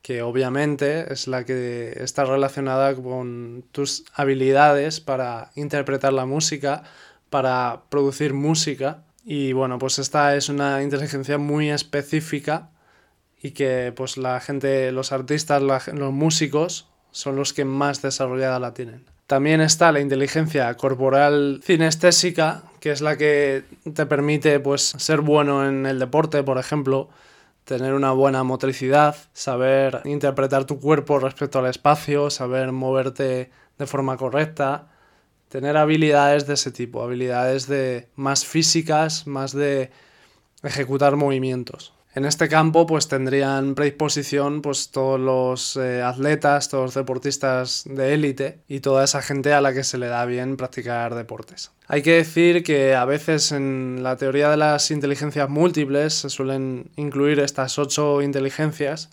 que 0.02 0.22
obviamente 0.22 1.12
es 1.12 1.26
la 1.26 1.44
que 1.44 1.92
está 2.00 2.24
relacionada 2.24 2.94
con 2.94 3.64
tus 3.72 4.04
habilidades 4.14 5.00
para 5.00 5.50
interpretar 5.56 6.12
la 6.12 6.26
música, 6.26 6.84
para 7.30 7.82
producir 7.88 8.32
música. 8.32 9.04
Y 9.24 9.52
bueno, 9.52 9.78
pues 9.78 9.98
esta 9.98 10.36
es 10.36 10.48
una 10.48 10.82
inteligencia 10.82 11.38
muy 11.38 11.70
específica 11.70 12.70
y 13.42 13.50
que 13.50 13.92
pues 13.94 14.16
la 14.16 14.40
gente, 14.40 14.92
los 14.92 15.10
artistas, 15.12 15.62
los 15.62 16.12
músicos 16.12 16.88
son 17.10 17.36
los 17.36 17.52
que 17.52 17.64
más 17.64 18.02
desarrollada 18.02 18.60
la 18.60 18.74
tienen. 18.74 19.15
También 19.26 19.60
está 19.60 19.90
la 19.90 20.00
inteligencia 20.00 20.72
corporal 20.76 21.60
cinestésica, 21.64 22.62
que 22.78 22.92
es 22.92 23.00
la 23.00 23.16
que 23.16 23.64
te 23.92 24.06
permite 24.06 24.60
pues, 24.60 24.82
ser 24.82 25.20
bueno 25.20 25.68
en 25.68 25.84
el 25.84 25.98
deporte, 25.98 26.44
por 26.44 26.58
ejemplo, 26.58 27.08
tener 27.64 27.94
una 27.94 28.12
buena 28.12 28.44
motricidad, 28.44 29.16
saber 29.32 30.02
interpretar 30.04 30.64
tu 30.64 30.78
cuerpo 30.78 31.18
respecto 31.18 31.58
al 31.58 31.66
espacio, 31.66 32.30
saber 32.30 32.70
moverte 32.70 33.50
de 33.76 33.86
forma 33.86 34.16
correcta, 34.16 34.86
tener 35.48 35.76
habilidades 35.76 36.46
de 36.46 36.54
ese 36.54 36.70
tipo, 36.70 37.02
habilidades 37.02 37.66
de 37.66 38.08
más 38.14 38.46
físicas, 38.46 39.26
más 39.26 39.52
de 39.52 39.90
ejecutar 40.62 41.16
movimientos. 41.16 41.95
En 42.16 42.24
este 42.24 42.48
campo 42.48 42.86
pues 42.86 43.08
tendrían 43.08 43.74
predisposición 43.74 44.62
pues 44.62 44.90
todos 44.90 45.20
los 45.20 45.76
eh, 45.76 46.02
atletas, 46.02 46.70
todos 46.70 46.84
los 46.84 46.94
deportistas 46.94 47.82
de 47.84 48.14
élite 48.14 48.60
y 48.68 48.80
toda 48.80 49.04
esa 49.04 49.20
gente 49.20 49.52
a 49.52 49.60
la 49.60 49.74
que 49.74 49.84
se 49.84 49.98
le 49.98 50.06
da 50.06 50.24
bien 50.24 50.56
practicar 50.56 51.14
deportes. 51.14 51.72
Hay 51.88 52.00
que 52.00 52.12
decir 52.12 52.62
que 52.62 52.94
a 52.94 53.04
veces 53.04 53.52
en 53.52 54.02
la 54.02 54.16
teoría 54.16 54.48
de 54.48 54.56
las 54.56 54.90
inteligencias 54.90 55.50
múltiples 55.50 56.14
se 56.14 56.30
suelen 56.30 56.90
incluir 56.96 57.38
estas 57.38 57.78
ocho 57.78 58.22
inteligencias, 58.22 59.10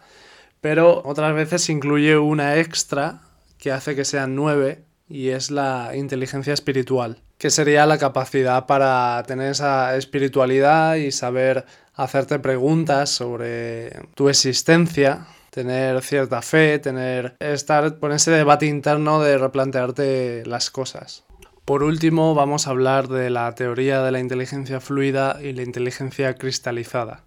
pero 0.62 1.01
otras 1.03 1.36
veces 1.36 1.63
se 1.63 1.74
incluye 1.74 2.17
una 2.17 2.55
extra 2.55 3.19
que 3.57 3.74
hace 3.74 3.98
que 3.98 4.05
sean 4.05 4.33
nueve 4.33 4.86
y 5.10 5.29
es 5.29 5.51
la 5.51 5.91
inteligencia 5.93 6.53
espiritual, 6.53 7.22
que 7.38 7.50
sería 7.50 7.86
la 7.86 7.98
capacidad 7.98 8.65
para 8.65 9.22
tener 9.27 9.51
esa 9.51 9.98
espiritualidad 9.98 10.95
y 10.95 11.12
saber 11.12 11.65
hacerte 11.95 12.39
preguntas 12.39 13.09
sobre 13.09 13.91
tu 14.15 14.29
existencia, 14.29 15.27
tener 15.50 16.01
cierta 16.01 16.41
fe, 16.41 16.79
tener 16.79 17.35
estar 17.39 18.00
con 18.00 18.12
ese 18.12 18.31
debate 18.31 18.65
interno 18.65 19.21
de 19.21 19.38
replantearte 19.38 20.43
las 20.45 20.71
cosas. 20.71 21.23
Por 21.65 21.83
último, 21.83 22.35
vamos 22.35 22.67
a 22.67 22.71
hablar 22.71 23.07
de 23.07 23.29
la 23.29 23.53
teoría 23.55 24.01
de 24.01 24.12
la 24.12 24.19
inteligencia 24.19 24.79
fluida 24.79 25.39
y 25.41 25.53
la 25.53 25.62
inteligencia 25.62 26.33
cristalizada. 26.35 27.23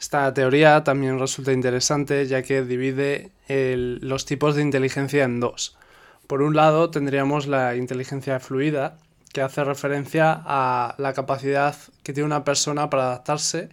Esta 0.00 0.34
teoría 0.34 0.82
también 0.82 1.20
resulta 1.20 1.52
interesante 1.52 2.26
ya 2.26 2.42
que 2.42 2.62
divide 2.62 3.30
los 3.48 4.24
tipos 4.24 4.56
de 4.56 4.62
inteligencia 4.62 5.24
en 5.24 5.38
dos. 5.38 5.76
Por 6.26 6.42
un 6.42 6.56
lado 6.56 6.90
tendríamos 6.90 7.46
la 7.46 7.76
inteligencia 7.76 8.40
fluida, 8.40 8.98
que 9.34 9.42
hace 9.42 9.64
referencia 9.64 10.40
a 10.46 10.94
la 10.96 11.12
capacidad 11.12 11.76
que 12.02 12.14
tiene 12.14 12.26
una 12.26 12.44
persona 12.44 12.88
para 12.88 13.08
adaptarse 13.08 13.68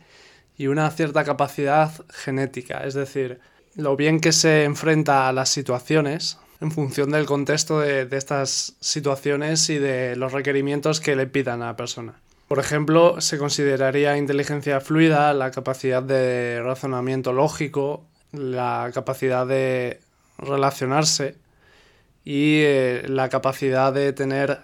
y 0.57 0.67
una 0.67 0.89
cierta 0.91 1.23
capacidad 1.23 1.91
genética, 2.09 2.79
es 2.83 2.95
decir, 2.95 3.39
lo 3.75 3.95
bien 3.95 4.19
que 4.19 4.33
se 4.33 4.65
enfrenta 4.65 5.29
a 5.29 5.33
las 5.33 5.49
situaciones 5.49 6.39
en 6.61 6.71
función 6.71 7.11
del 7.11 7.25
contexto 7.25 7.79
de, 7.79 8.07
estas 8.11 8.75
situaciones 8.79 9.69
y 9.69 9.77
de 9.77 10.15
los 10.15 10.31
requerimientos 10.31 10.99
que 10.99 11.15
le 11.15 11.27
pidan 11.27 11.61
a 11.61 11.67
la 11.67 11.75
persona. 11.75 12.15
Por 12.47 12.59
ejemplo, 12.59 13.21
se 13.21 13.37
consideraría 13.37 14.17
inteligencia 14.17 14.81
fluida 14.81 15.33
la 15.33 15.51
capacidad 15.51 16.03
de 16.03 16.61
razonamiento 16.63 17.33
lógico, 17.33 18.05
la 18.31 18.91
capacidad 18.93 19.47
de 19.47 20.01
relacionarse 20.37 21.35
y 22.25 22.61
eh, 22.61 23.03
la 23.07 23.29
capacidad 23.29 23.93
de 23.93 24.11
tener 24.11 24.59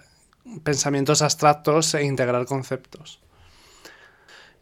pensamientos 0.62 1.22
abstractos 1.22 1.94
e 1.94 2.04
integrar 2.04 2.46
conceptos. 2.46 3.20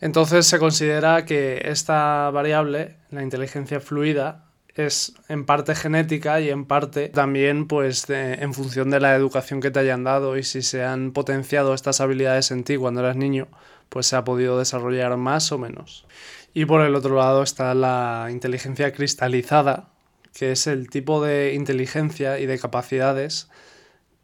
Entonces 0.00 0.46
se 0.46 0.58
considera 0.58 1.24
que 1.24 1.62
esta 1.64 2.30
variable, 2.30 2.96
la 3.10 3.22
inteligencia 3.22 3.80
fluida, 3.80 4.44
es 4.74 5.14
en 5.28 5.46
parte 5.46 5.74
genética 5.74 6.40
y 6.40 6.50
en 6.50 6.66
parte 6.66 7.08
también 7.08 7.66
pues 7.66 8.08
en 8.10 8.52
función 8.52 8.90
de 8.90 9.00
la 9.00 9.14
educación 9.14 9.60
que 9.60 9.70
te 9.70 9.80
hayan 9.80 10.04
dado 10.04 10.36
y 10.36 10.42
si 10.42 10.60
se 10.60 10.84
han 10.84 11.12
potenciado 11.12 11.72
estas 11.72 12.02
habilidades 12.02 12.50
en 12.50 12.62
ti 12.62 12.76
cuando 12.76 13.00
eras 13.00 13.16
niño, 13.16 13.48
pues 13.88 14.06
se 14.06 14.16
ha 14.16 14.24
podido 14.24 14.58
desarrollar 14.58 15.16
más 15.16 15.50
o 15.50 15.58
menos. 15.58 16.06
Y 16.52 16.66
por 16.66 16.82
el 16.82 16.94
otro 16.94 17.16
lado 17.16 17.42
está 17.42 17.74
la 17.74 18.28
inteligencia 18.30 18.92
cristalizada, 18.92 19.88
que 20.34 20.52
es 20.52 20.66
el 20.66 20.90
tipo 20.90 21.24
de 21.24 21.54
inteligencia 21.54 22.38
y 22.38 22.44
de 22.44 22.58
capacidades 22.58 23.48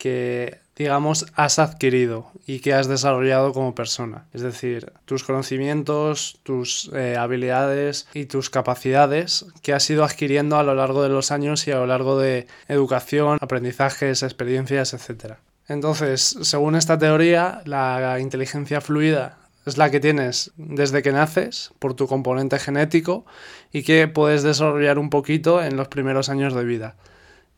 que 0.02 0.58
digamos, 0.74 1.26
has 1.36 1.60
adquirido 1.60 2.32
y 2.44 2.58
que 2.58 2.74
has 2.74 2.88
desarrollado 2.88 3.52
como 3.52 3.74
persona. 3.74 4.24
Es 4.32 4.42
decir, 4.42 4.92
tus 5.04 5.22
conocimientos, 5.22 6.40
tus 6.42 6.90
eh, 6.92 7.16
habilidades 7.16 8.08
y 8.14 8.24
tus 8.24 8.50
capacidades 8.50 9.46
que 9.62 9.74
has 9.74 9.88
ido 9.90 10.02
adquiriendo 10.02 10.56
a 10.56 10.64
lo 10.64 10.74
largo 10.74 11.04
de 11.04 11.10
los 11.10 11.30
años 11.30 11.68
y 11.68 11.70
a 11.70 11.76
lo 11.76 11.86
largo 11.86 12.18
de 12.18 12.48
educación, 12.66 13.38
aprendizajes, 13.40 14.24
experiencias, 14.24 14.92
etc. 14.92 15.34
Entonces, 15.68 16.36
según 16.40 16.74
esta 16.74 16.98
teoría, 16.98 17.62
la 17.64 18.18
inteligencia 18.18 18.80
fluida 18.80 19.38
es 19.66 19.78
la 19.78 19.88
que 19.92 20.00
tienes 20.00 20.50
desde 20.56 21.02
que 21.02 21.12
naces 21.12 21.70
por 21.78 21.94
tu 21.94 22.08
componente 22.08 22.58
genético 22.58 23.24
y 23.72 23.84
que 23.84 24.08
puedes 24.08 24.42
desarrollar 24.42 24.98
un 24.98 25.10
poquito 25.10 25.62
en 25.62 25.76
los 25.76 25.86
primeros 25.86 26.28
años 26.28 26.54
de 26.54 26.64
vida. 26.64 26.96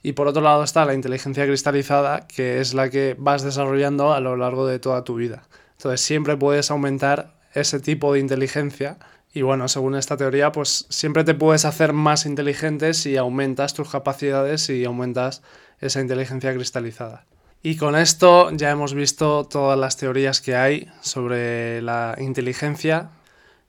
Y 0.04 0.12
por 0.12 0.28
otro 0.28 0.42
lado 0.42 0.62
está 0.62 0.84
la 0.84 0.92
inteligencia 0.92 1.46
cristalizada, 1.46 2.26
que 2.28 2.60
es 2.60 2.74
la 2.74 2.90
que 2.90 3.16
vas 3.18 3.42
desarrollando 3.42 4.12
a 4.12 4.20
lo 4.20 4.36
largo 4.36 4.66
de 4.66 4.78
toda 4.78 5.02
tu 5.02 5.14
vida. 5.14 5.48
Entonces 5.78 6.02
siempre 6.02 6.36
puedes 6.36 6.70
aumentar 6.70 7.32
ese 7.54 7.80
tipo 7.80 8.12
de 8.12 8.20
inteligencia 8.20 8.98
y 9.32 9.40
bueno, 9.40 9.66
según 9.66 9.96
esta 9.96 10.18
teoría, 10.18 10.52
pues 10.52 10.86
siempre 10.90 11.24
te 11.24 11.34
puedes 11.34 11.64
hacer 11.64 11.94
más 11.94 12.26
inteligente 12.26 12.92
si 12.92 13.16
aumentas 13.16 13.72
tus 13.72 13.88
capacidades 13.88 14.68
y 14.68 14.84
aumentas 14.84 15.42
esa 15.80 16.02
inteligencia 16.02 16.52
cristalizada. 16.52 17.24
Y 17.62 17.76
con 17.76 17.96
esto 17.96 18.50
ya 18.52 18.70
hemos 18.70 18.92
visto 18.92 19.44
todas 19.44 19.78
las 19.78 19.96
teorías 19.96 20.42
que 20.42 20.54
hay 20.54 20.86
sobre 21.00 21.80
la 21.80 22.14
inteligencia, 22.18 23.08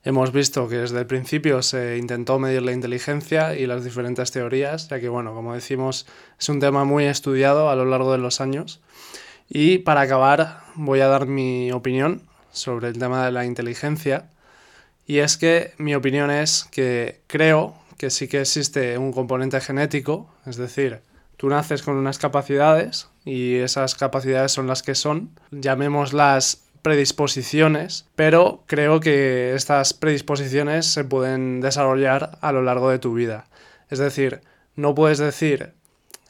Hemos 0.07 0.31
visto 0.31 0.69
que 0.69 0.77
desde 0.77 0.99
el 0.99 1.07
principio 1.07 1.63
se 1.63 1.97
intentó 1.97 2.37
medir 2.37 2.61
la 2.61 2.73
inteligencia 2.73 3.55
y 3.55 3.65
las 3.65 3.83
diferentes 3.83 4.31
teorías, 4.31 4.87
ya 4.87 4.99
que, 4.99 5.09
bueno, 5.09 5.33
como 5.33 5.55
decimos, 5.55 6.05
es 6.39 6.47
un 6.47 6.59
tema 6.59 6.85
muy 6.85 7.05
estudiado 7.05 7.71
a 7.71 7.75
lo 7.75 7.85
largo 7.85 8.11
de 8.11 8.19
los 8.19 8.39
años. 8.39 8.81
Y 9.49 9.79
para 9.79 10.01
acabar, 10.01 10.59
voy 10.75 10.99
a 10.99 11.07
dar 11.07 11.25
mi 11.25 11.71
opinión 11.71 12.21
sobre 12.51 12.89
el 12.89 12.99
tema 12.99 13.25
de 13.25 13.31
la 13.31 13.45
inteligencia. 13.45 14.29
Y 15.07 15.17
es 15.17 15.37
que 15.37 15.73
mi 15.79 15.95
opinión 15.95 16.29
es 16.29 16.65
que 16.65 17.21
creo 17.25 17.73
que 17.97 18.11
sí 18.11 18.27
que 18.27 18.41
existe 18.41 18.99
un 18.99 19.11
componente 19.11 19.59
genético, 19.59 20.29
es 20.45 20.57
decir, 20.57 21.01
tú 21.35 21.49
naces 21.49 21.81
con 21.81 21.95
unas 21.95 22.19
capacidades 22.19 23.07
y 23.23 23.55
esas 23.55 23.95
capacidades 23.95 24.51
son 24.51 24.67
las 24.67 24.83
que 24.83 24.93
son, 24.93 25.31
llamémoslas 25.49 26.64
predisposiciones, 26.85 28.05
pero 28.15 28.61
creo 28.67 28.99
que 28.99 29.55
estas 29.55 29.95
predisposiciones 29.95 30.85
se 30.85 31.03
pueden 31.03 31.59
desarrollar 31.59 32.37
a 32.41 32.51
lo 32.51 32.61
largo 32.61 32.91
de 32.91 32.99
tu 32.99 33.15
vida. 33.15 33.47
Es 33.89 33.97
decir, 33.97 34.41
no 34.75 34.93
puedes 34.93 35.17
decir, 35.17 35.73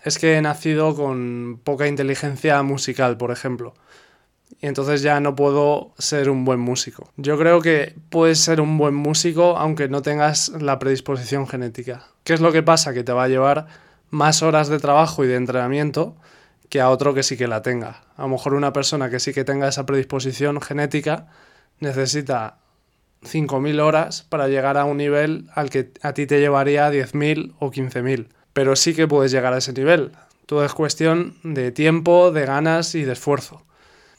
es 0.06 0.18
que 0.18 0.38
he 0.38 0.42
nacido 0.42 0.96
con 0.96 1.60
poca 1.62 1.88
inteligencia 1.88 2.64
musical, 2.64 3.18
por 3.18 3.32
ejemplo, 3.32 3.74
y 4.62 4.68
entonces 4.68 5.02
ya 5.02 5.20
no 5.20 5.36
puedo 5.36 5.92
ser 5.98 6.30
un 6.30 6.46
buen 6.46 6.62
músico. 6.62 7.10
Yo 7.18 7.38
creo 7.38 7.62
que 7.62 7.94
puedes 8.10 8.40
ser 8.40 8.62
un 8.62 8.78
buen 8.78 8.96
músico 8.96 9.58
aunque 9.58 9.90
no 9.90 10.02
tengas 10.02 10.54
la 10.62 10.80
predisposición 10.80 11.50
genética. 11.50 12.08
¿Qué 12.24 12.34
es 12.34 12.40
lo 12.40 12.54
que 12.54 12.64
pasa? 12.64 12.94
Que 12.94 13.04
te 13.04 13.12
va 13.12 13.26
a 13.26 13.28
llevar 13.28 13.68
más 14.10 14.42
horas 14.42 14.70
de 14.70 14.80
trabajo 14.80 15.26
y 15.26 15.28
de 15.28 15.36
entrenamiento 15.36 16.16
que 16.76 16.82
a 16.82 16.90
otro 16.90 17.14
que 17.14 17.24
sí 17.24 17.38
que 17.38 17.48
la 17.48 17.62
tenga. 17.62 18.04
A 18.18 18.24
lo 18.24 18.28
mejor 18.28 18.54
una 18.54 18.74
persona 18.74 19.10
que 19.10 19.22
sí 19.22 19.34
que 19.34 19.46
tenga 19.46 19.70
esa 19.70 19.86
predisposición 19.86 20.60
genética 20.60 21.28
necesita 21.80 22.58
5.000 23.24 23.80
horas 23.80 24.24
para 24.24 24.50
llegar 24.50 24.76
a 24.78 24.84
un 24.84 24.98
nivel 24.98 25.48
al 25.54 25.70
que 25.70 25.94
a 26.02 26.14
ti 26.14 26.28
te 26.28 26.42
llevaría 26.42 26.92
10.000 26.92 27.56
o 27.60 27.72
15.000. 27.72 28.28
Pero 28.52 28.76
sí 28.76 28.94
que 28.94 29.08
puedes 29.08 29.32
llegar 29.32 29.54
a 29.54 29.60
ese 29.60 29.72
nivel. 29.72 30.12
Todo 30.48 30.66
es 30.66 30.74
cuestión 30.74 31.38
de 31.44 31.72
tiempo, 31.72 32.34
de 32.34 32.46
ganas 32.46 32.94
y 32.94 33.06
de 33.06 33.14
esfuerzo. 33.14 33.64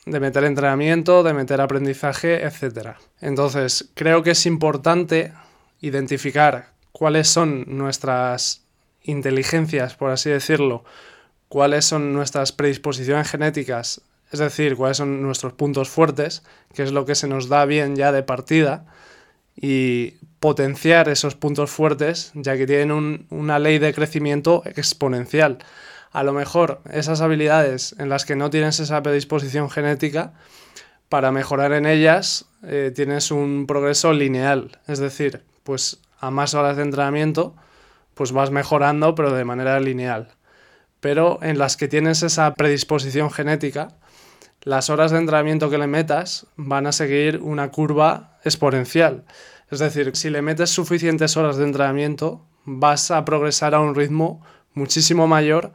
De 0.06 0.18
meter 0.18 0.44
entrenamiento, 0.44 1.22
de 1.25 1.34
meter 1.34 1.60
aprendizaje, 1.60 2.42
etc. 2.42 2.96
Entonces, 3.20 3.90
creo 3.92 4.22
que 4.22 4.30
es 4.30 4.46
importante 4.46 5.34
identificar 5.82 6.70
cuáles 6.92 7.28
son 7.28 7.66
nuestras 7.68 8.64
inteligencias, 9.02 9.94
por 9.94 10.10
así 10.10 10.30
decirlo, 10.30 10.84
cuáles 11.48 11.84
son 11.84 12.12
nuestras 12.12 12.52
predisposiciones 12.52 13.30
genéticas, 13.30 14.02
es 14.32 14.40
decir, 14.40 14.76
cuáles 14.76 14.96
son 14.96 15.22
nuestros 15.22 15.52
puntos 15.52 15.88
fuertes, 15.88 16.42
que 16.74 16.82
es 16.82 16.92
lo 16.92 17.04
que 17.06 17.14
se 17.14 17.28
nos 17.28 17.48
da 17.48 17.64
bien 17.64 17.96
ya 17.96 18.12
de 18.12 18.23
partida, 18.23 18.86
y 19.54 20.14
potenciar 20.40 21.08
esos 21.08 21.34
puntos 21.34 21.71
fuertes, 21.71 22.32
ya 22.34 22.56
que 22.56 22.66
tienen 22.66 23.26
una 23.30 23.58
ley 23.58 23.78
de 23.78 23.94
crecimiento 23.94 24.62
exponencial. 24.66 25.58
A 26.12 26.23
lo 26.23 26.32
mejor 26.32 26.80
esas 26.90 27.21
habilidades 27.21 27.94
en 27.99 28.08
las 28.08 28.25
que 28.25 28.36
no 28.36 28.50
tienes 28.50 28.80
esa 28.80 29.02
predisposición 29.02 29.71
genética, 29.71 30.34
para 31.08 31.30
mejorar 31.30 31.73
en 31.73 31.86
ellas 31.86 32.47
eh, 32.64 32.92
tienes 32.94 33.30
un 33.30 33.66
progreso 33.68 34.12
lineal, 34.12 34.78
es 34.88 34.99
decir, 34.99 35.44
pues 35.62 36.00
a 36.18 36.32
más 36.32 36.54
horas 36.54 36.76
de 36.76 36.82
entrenamiento, 36.82 37.54
pues 38.14 38.32
vas 38.32 38.50
mejorando, 38.50 39.14
pero 39.14 39.32
de 39.32 39.44
manera 39.44 39.78
lineal 39.78 40.36
pero 41.00 41.39
en 41.43 41.59
las 41.59 41.76
que 41.76 41.89
tienes 41.89 42.23
esa 42.23 42.54
predisposición 42.54 43.30
genética, 43.30 43.89
las 44.63 44.91
horas 44.91 45.13
de 45.13 45.19
entrenamiento 45.19 45.71
que 45.71 45.78
le 45.78 45.87
metas 45.87 46.47
van 46.56 46.87
a 46.87 46.93
seguir 46.93 47.39
una 47.43 47.71
curva 47.71 48.39
exponencial. 48.45 49.25
Es 49.71 49.78
decir, 49.78 50.11
si 50.15 50.30
le 50.30 50.43
metes 50.43 50.71
suficientes 50.71 51.37
horas 51.37 51.56
de 51.56 51.65
entrenamiento, 51.65 52.45
vas 52.65 53.11
a 53.11 53.25
progresar 53.25 53.75
a 53.75 53.80
un 53.80 53.95
ritmo 53.95 54.43
muchísimo 54.75 55.26
mayor 55.26 55.73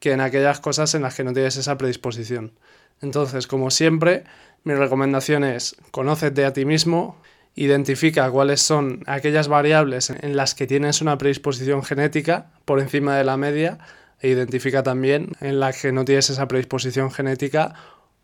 que 0.00 0.12
en 0.12 0.20
aquellas 0.20 0.60
cosas 0.60 0.94
en 0.94 1.02
las 1.02 1.14
que 1.14 1.24
no 1.24 1.32
tienes 1.32 1.56
esa 1.56 1.78
predisposición. 1.78 2.52
Entonces, 3.00 3.46
como 3.46 3.70
siempre, 3.70 4.24
mi 4.64 4.74
recomendación 4.74 5.44
es 5.44 5.76
conócete 5.90 6.44
a 6.44 6.52
ti 6.52 6.64
mismo, 6.64 7.20
identifica 7.54 8.30
cuáles 8.30 8.60
son 8.60 9.02
aquellas 9.06 9.48
variables 9.48 10.10
en 10.10 10.36
las 10.36 10.54
que 10.54 10.66
tienes 10.66 11.00
una 11.00 11.18
predisposición 11.18 11.84
genética 11.84 12.50
por 12.64 12.80
encima 12.80 13.16
de 13.16 13.24
la 13.24 13.36
media 13.36 13.78
e 14.22 14.28
identifica 14.28 14.82
también 14.82 15.32
en 15.40 15.60
la 15.60 15.72
que 15.72 15.92
no 15.92 16.04
tienes 16.04 16.30
esa 16.30 16.46
predisposición 16.48 17.10
genética 17.10 17.74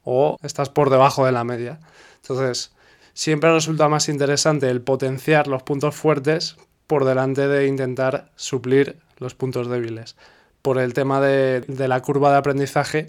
o 0.04 0.38
estás 0.42 0.70
por 0.70 0.90
debajo 0.90 1.26
de 1.26 1.32
la 1.32 1.44
media. 1.44 1.80
Entonces, 2.22 2.72
siempre 3.12 3.52
resulta 3.52 3.88
más 3.88 4.08
interesante 4.08 4.70
el 4.70 4.80
potenciar 4.80 5.48
los 5.48 5.64
puntos 5.64 5.96
fuertes 5.96 6.56
por 6.86 7.04
delante 7.04 7.48
de 7.48 7.66
intentar 7.66 8.30
suplir 8.36 9.00
los 9.18 9.34
puntos 9.34 9.68
débiles. 9.68 10.16
Por 10.62 10.78
el 10.78 10.94
tema 10.94 11.20
de, 11.20 11.62
de 11.62 11.88
la 11.88 12.00
curva 12.00 12.30
de 12.30 12.38
aprendizaje, 12.38 13.08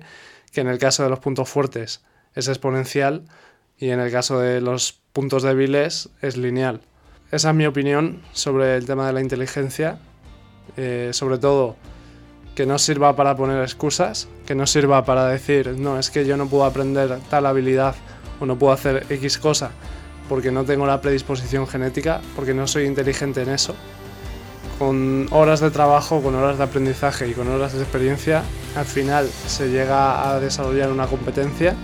que 0.52 0.62
en 0.62 0.68
el 0.68 0.80
caso 0.80 1.04
de 1.04 1.10
los 1.10 1.20
puntos 1.20 1.48
fuertes 1.48 2.04
es 2.34 2.48
exponencial 2.48 3.26
y 3.78 3.92
en 3.92 4.00
el 4.00 4.12
caso 4.12 4.40
de 4.40 4.62
los 4.62 5.00
puntos 5.14 5.44
débiles 5.44 6.10
es 6.22 6.38
lineal. 6.38 6.82
Esa 7.32 7.50
es 7.50 7.56
mi 7.56 7.68
opinión 7.68 8.24
sobre 8.34 8.76
el 8.76 8.86
tema 8.88 9.06
de 9.06 9.14
la 9.14 9.22
inteligencia. 9.22 10.00
Eh, 10.78 11.12
sobre 11.14 11.38
todo 11.38 11.76
que 12.56 12.66
no 12.66 12.78
sirva 12.78 13.16
para 13.16 13.36
poner 13.36 13.62
excusas, 13.62 14.28
que 14.46 14.56
no 14.56 14.68
sirva 14.68 15.06
para 15.06 15.28
decir, 15.28 15.76
no, 15.78 15.98
es 15.98 16.10
que 16.10 16.26
yo 16.26 16.38
no 16.38 16.48
puedo 16.48 16.66
aprender 16.66 17.20
tal 17.30 17.46
habilidad 17.46 17.96
o 18.40 18.46
no 18.46 18.58
puedo 18.58 18.74
hacer 18.74 19.06
X 19.10 19.38
cosa 19.38 19.72
porque 20.30 20.52
no 20.52 20.64
tengo 20.64 20.86
la 20.86 21.02
predisposición 21.02 21.68
genética, 21.68 22.22
porque 22.36 22.54
no 22.54 22.68
soy 22.68 22.86
inteligente 22.86 23.42
en 23.42 23.50
eso. 23.50 23.76
Con 24.78 25.28
horas 25.32 25.60
de 25.60 25.72
trabajo, 25.72 26.22
con 26.22 26.36
horas 26.36 26.58
de 26.58 26.64
aprendizaje 26.64 27.28
y 27.28 27.34
con 27.34 27.50
horas 27.50 27.74
de 27.74 27.82
experiencia, 27.82 28.44
al 28.78 28.86
final 28.86 29.28
se 29.48 29.70
llega 29.70 30.30
a 30.30 30.40
desarrollar 30.40 30.92
una 30.92 31.08
competencia. 31.08 31.76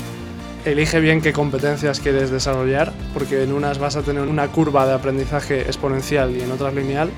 Elige 0.63 0.99
bien 0.99 1.21
qué 1.21 1.33
competencias 1.33 1.99
quieres 1.99 2.29
desarrollar, 2.29 2.93
porque 3.13 3.43
en 3.43 3.51
unas 3.51 3.79
vas 3.79 3.97
a 3.97 4.03
tener 4.03 4.23
una 4.23 4.47
curva 4.47 4.85
de 4.85 4.93
aprendizaje 4.93 5.61
exponencial 5.61 6.35
y 6.35 6.41
en 6.41 6.51
otras 6.51 6.73
lineal, 6.73 7.09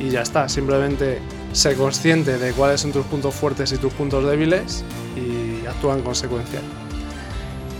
y 0.00 0.08
ya 0.08 0.22
está, 0.22 0.48
simplemente 0.48 1.20
sé 1.56 1.74
consciente 1.74 2.36
de 2.38 2.52
cuáles 2.52 2.82
son 2.82 2.92
tus 2.92 3.06
puntos 3.06 3.34
fuertes 3.34 3.72
y 3.72 3.78
tus 3.78 3.92
puntos 3.94 4.24
débiles 4.28 4.84
y 5.16 5.66
actúa 5.66 5.94
en 5.94 6.02
consecuencia. 6.02 6.60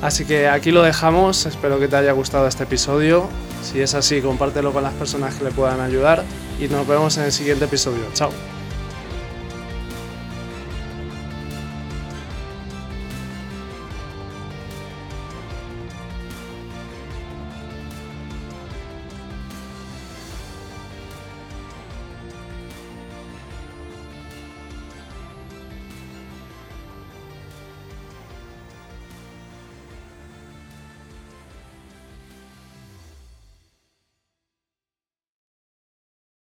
Así 0.01 0.25
que 0.25 0.49
aquí 0.49 0.71
lo 0.73 0.83
dejamos, 0.83 1.47
espero 1.47 1.79
que 1.79 1.87
te 1.87 1.97
haya 1.97 2.13
gustado 2.13 2.47
este 2.47 2.65
episodio. 2.65 3.29
Si 3.63 3.81
es 3.81 3.95
así, 3.95 4.21
compártelo 4.21 4.73
con 4.73 4.83
las 4.83 4.95
personas 4.95 5.35
que 5.35 5.45
le 5.45 5.51
puedan 5.51 5.81
ayudar 5.81 6.25
y 6.59 6.69
nos 6.69 6.87
vemos 6.87 7.17
en 7.19 7.25
el 7.25 7.33
siguiente 7.33 7.67
episodio. 7.67 8.05
Chao. 8.15 8.31